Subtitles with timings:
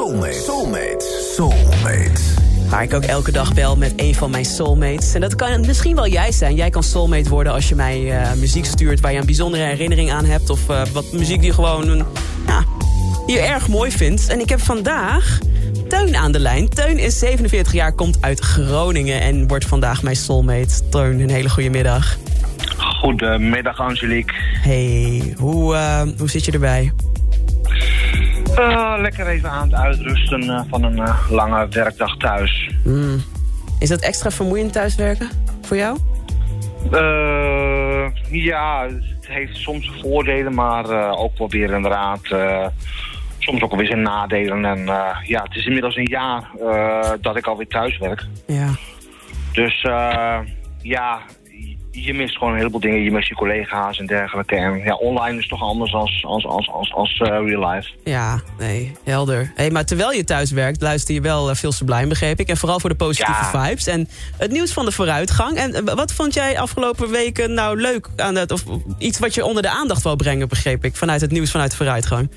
[0.00, 0.32] Soulmate.
[0.32, 1.32] Soulmate.
[1.36, 2.22] Soulmate.
[2.68, 5.14] Waar ik ook elke dag bel met een van mijn soulmates.
[5.14, 6.54] En dat kan misschien wel jij zijn.
[6.54, 9.00] Jij kan soulmate worden als je mij uh, muziek stuurt...
[9.00, 10.50] waar je een bijzondere herinnering aan hebt.
[10.50, 12.06] Of uh, wat muziek die je gewoon
[12.46, 12.64] ja,
[13.26, 14.28] je erg mooi vindt.
[14.28, 15.38] En ik heb vandaag
[15.88, 16.68] Teun aan de lijn.
[16.68, 19.20] Teun is 47 jaar, komt uit Groningen...
[19.20, 20.88] en wordt vandaag mijn soulmate.
[20.88, 22.18] Teun, een hele goede middag.
[22.76, 24.34] Goedemiddag, Angelique.
[24.62, 26.92] Hey, hoe, uh, hoe zit je erbij?
[28.60, 32.70] Uh, lekker even aan het uitrusten uh, van een uh, lange werkdag thuis.
[32.84, 33.22] Mm.
[33.78, 35.28] Is dat extra vermoeiend thuiswerken
[35.62, 35.98] voor jou?
[38.30, 42.20] ja, het heeft soms voordelen, maar ook wel weer inderdaad...
[43.38, 44.64] soms ook wel weer zijn nadelen.
[44.64, 44.84] En
[45.24, 46.50] ja, het is inmiddels een jaar
[47.20, 48.26] dat ik alweer thuis werk.
[48.46, 48.68] Ja.
[49.52, 49.80] Dus
[50.82, 51.20] ja,
[51.90, 53.02] je mist gewoon een heleboel dingen.
[53.02, 54.56] Je mist je collega's en dergelijke.
[54.56, 57.90] En ja, online is toch anders als, als, als, als, als uh, real life.
[58.04, 59.52] Ja, nee, helder.
[59.54, 62.48] Hey, maar terwijl je thuis werkt, luister je wel uh, veel sublime, begreep ik.
[62.48, 63.64] En vooral voor de positieve ja.
[63.64, 63.86] vibes.
[63.86, 65.56] En het nieuws van de vooruitgang.
[65.56, 68.50] En uh, wat vond jij afgelopen weken nou leuk aan het...
[68.50, 68.64] of
[68.98, 70.96] iets wat je onder de aandacht wou brengen, begreep ik.
[70.96, 72.30] Vanuit het nieuws vanuit de vooruitgang.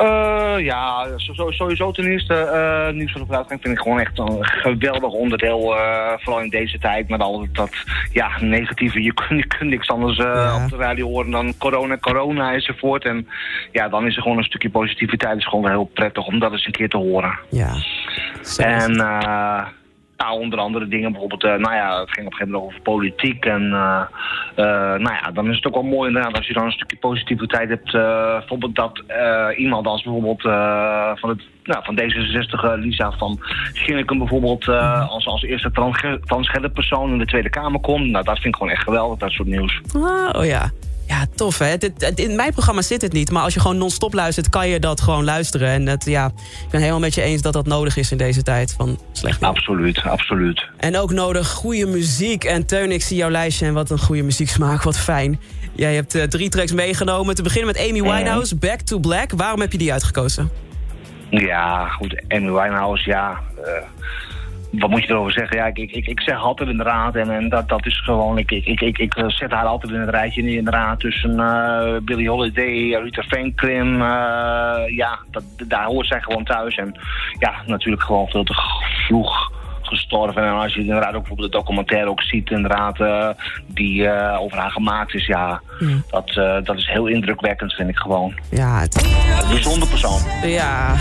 [0.00, 4.38] Uh, ja, sowieso ten eerste, uh, nieuws van de vooruitgang vind ik gewoon echt een
[4.40, 5.74] geweldig onderdeel.
[5.74, 7.70] Uh, vooral in deze tijd met al dat
[8.12, 10.64] ja, negatieve, je kunt, je kunt niks anders ja.
[10.64, 13.04] op de radio horen dan corona, corona enzovoort.
[13.04, 13.28] En
[13.72, 15.38] ja, dan is er gewoon een stukje positiviteit.
[15.38, 17.38] is gewoon heel prettig om dat eens een keer te horen.
[17.48, 17.74] Ja.
[18.56, 18.96] En
[20.18, 22.80] nou, onder andere dingen, bijvoorbeeld, uh, nou ja, het ging op een gegeven moment over
[22.80, 23.44] politiek.
[23.44, 24.02] En uh,
[24.56, 24.64] uh,
[25.04, 27.68] nou ja, dan is het ook wel mooi inderdaad als je dan een stukje positiviteit
[27.68, 27.92] hebt.
[27.92, 29.02] bijvoorbeeld dat
[29.56, 30.42] iemand als bijvoorbeeld
[31.20, 33.38] van, het, nou, van D66, Lisa van
[33.72, 34.68] Ginneken bijvoorbeeld,
[35.08, 35.70] als, als eerste
[36.24, 38.10] transgender persoon in de Tweede Kamer komt.
[38.10, 39.80] Nou, dat vind ik gewoon echt geweldig, dat soort nieuws.
[39.94, 40.70] Ah, oh ja.
[41.08, 41.74] Ja, tof hè.
[42.14, 43.30] in mijn programma zit het niet.
[43.30, 45.68] Maar als je gewoon non-stop luistert, kan je dat gewoon luisteren.
[45.68, 46.26] En het, ja,
[46.64, 49.42] ik ben helemaal met je eens dat dat nodig is in deze tijd van slecht.
[49.42, 50.66] Absoluut, absoluut.
[50.76, 52.44] En ook nodig goede muziek.
[52.44, 54.82] En Teun, ik zie jouw lijstje en wat een goede muzieksmaak.
[54.82, 55.40] Wat fijn.
[55.72, 57.34] Jij hebt uh, drie tracks meegenomen.
[57.34, 59.30] Te beginnen met Amy Winehouse, Back to Black.
[59.32, 60.50] Waarom heb je die uitgekozen?
[61.30, 62.22] Ja, goed.
[62.28, 63.40] Amy Winehouse, ja...
[63.58, 63.64] Uh
[64.70, 65.56] wat moet je erover zeggen?
[65.56, 68.80] Ja, ik, ik, ik zeg altijd inderdaad, en, en dat, dat is gewoon, ik, ik,
[68.80, 73.86] ik, ik zet haar altijd in het rijtje inderdaad tussen uh, Billie Holiday, Rita Franklin,
[73.86, 76.76] uh, ja, dat, daar hoort zij gewoon thuis.
[76.76, 76.98] En
[77.38, 78.54] ja, natuurlijk gewoon veel te
[79.06, 79.56] vroeg
[79.88, 80.42] gestorven.
[80.42, 83.28] En als je inderdaad ook bijvoorbeeld de documentaire ook ziet, inderdaad, uh,
[83.66, 86.04] die uh, over haar gemaakt is, ja, mm.
[86.10, 88.34] dat, uh, dat is heel indrukwekkend, vind ik gewoon.
[88.50, 88.94] Ja, het...
[89.42, 90.20] Een bijzonder persoon.
[90.42, 90.94] Ja,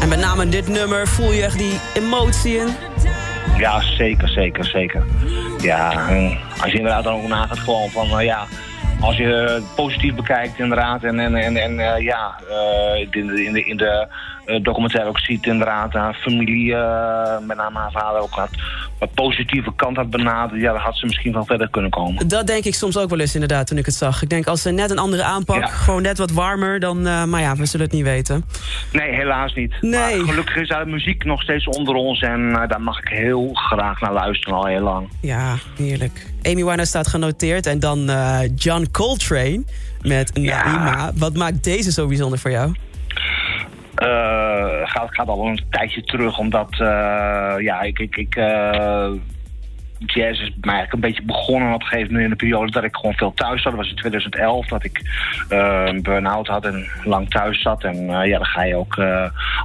[0.00, 2.68] en met name dit nummer voel je echt die emotie in?
[3.58, 5.02] Ja, zeker, zeker, zeker.
[5.58, 6.08] Ja,
[6.62, 8.46] als je inderdaad dan ook nagaat gewoon van, uh, ja,
[9.00, 12.34] als je het positief bekijkt inderdaad en, en, en, en ja,
[13.10, 14.08] in de, in de, in de
[14.62, 16.74] documentaire ook ziet inderdaad haar familie,
[17.40, 18.50] met name haar vader ook had
[18.98, 22.28] wat positieve kant had benaderd, ja, dan had ze misschien wel verder kunnen komen.
[22.28, 24.22] Dat denk ik soms ook wel eens inderdaad, toen ik het zag.
[24.22, 27.40] Ik denk, als ze net een andere aanpak, gewoon net wat warmer, dan, uh, maar
[27.40, 28.44] ja, we zullen het niet weten.
[28.92, 29.74] Nee, helaas niet.
[29.80, 30.16] Nee.
[30.16, 33.50] Maar gelukkig is haar muziek nog steeds onder ons en uh, daar mag ik heel
[33.52, 35.08] graag naar luisteren al heel lang.
[35.20, 36.26] Ja, heerlijk.
[36.42, 39.64] Amy Winehouse staat genoteerd en dan uh, John Coltrane
[40.02, 41.10] met Naima.
[41.14, 42.74] Wat maakt deze zo bijzonder voor jou?
[44.02, 49.10] Uh, gaat, gaat al een tijdje terug, omdat uh, ja, ik, ik, ik uh,
[50.06, 52.84] jazz is mij eigenlijk een beetje begonnen op een gegeven moment in de periode dat
[52.84, 53.72] ik gewoon veel thuis zat.
[53.72, 55.02] Dat was in 2011 dat ik
[55.48, 57.84] een burn-out had en lang thuis zat.
[57.84, 58.98] En ja, dan ga je ook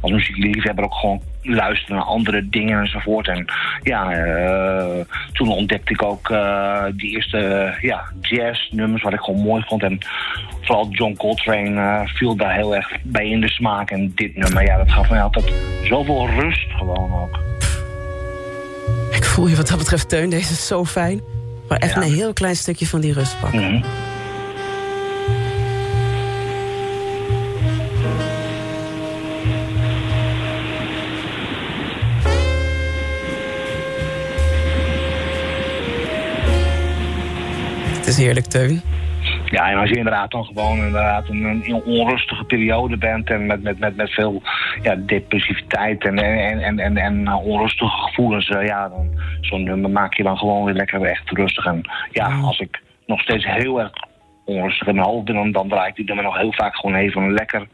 [0.00, 3.28] als muziekliefhebber ook gewoon luisteren naar andere dingen enzovoort.
[3.28, 3.44] En
[3.82, 9.42] ja, uh, toen ontdekte ik ook uh, die eerste uh, ja, jazznummers wat ik gewoon
[9.42, 9.82] mooi vond.
[9.82, 9.98] En
[10.60, 13.90] vooral John Coltrane viel daar heel erg bij in de smaak.
[13.90, 15.52] En dit nummer, ja, dat gaf mij altijd
[15.84, 17.51] zoveel rust gewoon ook.
[19.10, 20.30] Ik voel je wat dat betreft, Teun.
[20.30, 21.20] Deze is zo fijn.
[21.68, 22.06] Maar even ja.
[22.06, 23.60] een heel klein stukje van die rust pakken.
[23.60, 23.84] Mm -hmm.
[37.96, 38.82] Het is heerlijk, Teun.
[39.44, 43.62] Ja, en als je inderdaad dan gewoon inderdaad een, een onrustige periode bent en met,
[43.62, 44.42] met, met, met veel
[44.82, 49.10] ja, depressiviteit en, en, en, en, en onrustige gevoelens, uh, ja, dan
[49.40, 51.64] zo'n nummer maak je dan gewoon weer lekker echt rustig.
[51.64, 51.80] En
[52.10, 53.92] ja, als ik nog steeds heel erg
[54.44, 56.96] onrustig in mijn hoofd ben, dan, dan draai ik die nummer nog heel vaak gewoon
[56.96, 57.66] even lekker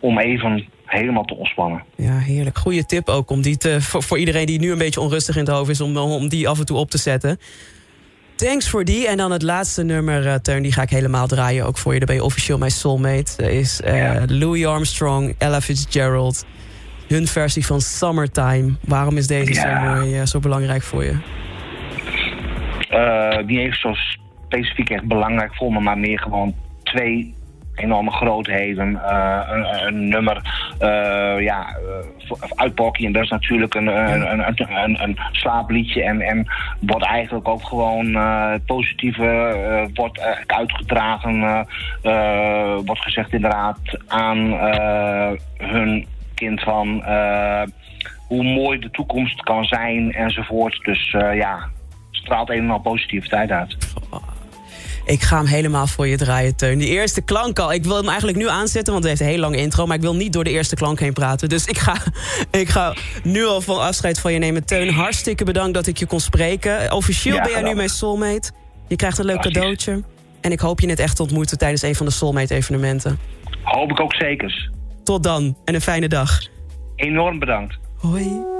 [0.00, 1.84] om even helemaal te ontspannen.
[1.96, 2.58] Ja, heerlijk.
[2.58, 5.44] Goede tip ook om die te, voor, voor iedereen die nu een beetje onrustig in
[5.44, 7.38] het hoofd is, om, om die af en toe op te zetten.
[8.38, 9.08] Thanks for die.
[9.08, 11.66] En dan het laatste nummer, uh, Teun, die ga ik helemaal draaien.
[11.66, 13.52] Ook voor je, daar ben je officieel mijn soulmate.
[13.52, 16.46] is uh, Louis Armstrong, Ella Fitzgerald.
[17.08, 18.72] Hun versie van Summertime.
[18.84, 21.16] Waarom is deze zo mooi, zo belangrijk voor je?
[23.46, 23.92] niet even zo
[24.46, 27.34] specifiek echt belangrijk voor me, maar meer gewoon twee
[27.78, 28.90] enorme grootheden.
[28.92, 30.36] Uh, een, een, nummer,
[30.80, 31.76] uh, ja,
[32.54, 36.02] uit en dat is natuurlijk een, een, een, een, een slaapliedje.
[36.02, 36.46] En, en
[36.80, 41.66] wordt eigenlijk ook gewoon het positieve wordt uitgedragen.
[42.84, 44.38] wordt gezegd inderdaad aan
[45.56, 47.02] hun kind van
[48.26, 50.84] hoe mooi de toekomst kan zijn enzovoort.
[50.84, 51.68] Dus ja,
[52.10, 53.76] straalt een en al positiviteit uit.
[55.08, 56.78] Ik ga hem helemaal voor je draaien, Teun.
[56.78, 57.72] Die eerste klank al.
[57.72, 59.86] Ik wil hem eigenlijk nu aanzetten, want het heeft een heel lang intro.
[59.86, 61.48] Maar ik wil niet door de eerste klank heen praten.
[61.48, 61.96] Dus ik ga,
[62.60, 64.64] ik ga nu al van afscheid van je nemen.
[64.66, 66.92] Teun, hartstikke bedankt dat ik je kon spreken.
[66.92, 68.50] Officieel ben jij nu mijn soulmate.
[68.88, 70.02] Je krijgt een leuk cadeautje.
[70.40, 73.18] En ik hoop je net echt te ontmoeten tijdens een van de soulmate-evenementen.
[73.62, 74.70] Hoop ik ook zeker.
[75.04, 76.40] Tot dan en een fijne dag.
[76.96, 77.78] Enorm bedankt.
[77.96, 78.57] Hoi.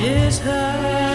[0.00, 1.11] is hers.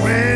[0.00, 0.27] Christmas.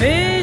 [0.00, 0.33] see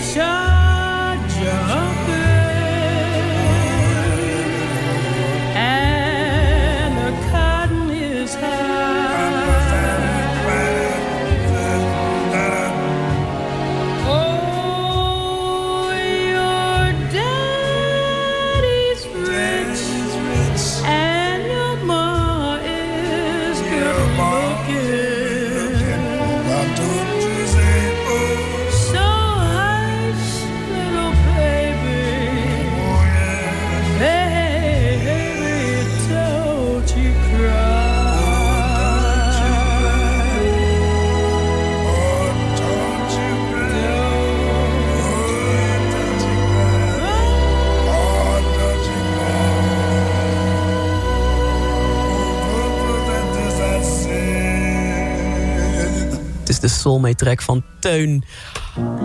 [56.62, 58.24] de soulmate track van Teun.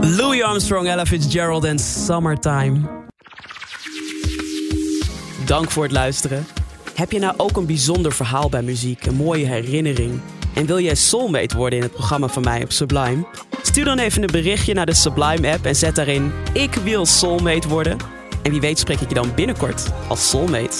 [0.01, 2.81] Louis Armstrong, Ella Fitzgerald en Summertime.
[5.45, 6.47] Dank voor het luisteren.
[6.95, 10.21] Heb je nou ook een bijzonder verhaal bij muziek, een mooie herinnering?
[10.55, 13.27] En wil jij soulmate worden in het programma van mij op Sublime?
[13.63, 17.69] Stuur dan even een berichtje naar de Sublime app en zet daarin ik wil soulmate
[17.69, 17.97] worden.
[18.43, 20.77] En wie weet spreek ik je dan binnenkort als soulmate.